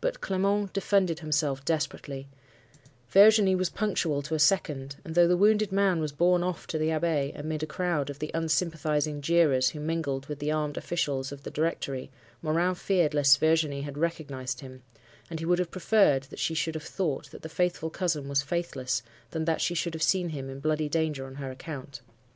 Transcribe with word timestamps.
But 0.00 0.20
Clement 0.20 0.72
defended 0.72 1.20
himself 1.20 1.64
desperately: 1.64 2.26
Virginie 3.08 3.54
was 3.54 3.70
punctual 3.70 4.20
to 4.22 4.34
a 4.34 4.38
second; 4.40 4.96
and, 5.04 5.14
though 5.14 5.28
the 5.28 5.36
wounded 5.36 5.70
man 5.70 6.00
was 6.00 6.10
borne 6.10 6.42
off 6.42 6.66
to 6.66 6.76
the 6.76 6.90
Abbaye, 6.90 7.30
amid 7.38 7.62
a 7.62 7.66
crowd 7.66 8.10
of 8.10 8.18
the 8.18 8.32
unsympathising 8.34 9.20
jeerers 9.20 9.68
who 9.70 9.78
mingled 9.78 10.26
with 10.26 10.40
the 10.40 10.50
armed 10.50 10.76
officials 10.76 11.30
of 11.30 11.44
the 11.44 11.52
Directory, 11.52 12.10
Morin 12.42 12.74
feared 12.74 13.14
lest 13.14 13.38
Virginie 13.38 13.82
had 13.82 13.96
recognized 13.96 14.58
him; 14.58 14.82
and 15.30 15.38
he 15.38 15.46
would 15.46 15.60
have 15.60 15.70
preferred 15.70 16.24
that 16.30 16.40
she 16.40 16.54
should 16.54 16.74
have 16.74 16.82
thought 16.82 17.30
that 17.30 17.42
the 17.42 17.48
'faithful 17.48 17.90
cousin' 17.90 18.28
was 18.28 18.42
faithless, 18.42 19.04
than 19.30 19.44
that 19.44 19.60
she 19.60 19.76
should 19.76 19.94
have 19.94 20.02
seen 20.02 20.30
him 20.30 20.50
in 20.50 20.58
bloody 20.58 20.88
danger 20.88 21.26
on 21.26 21.36
her 21.36 21.52
account. 21.52 22.00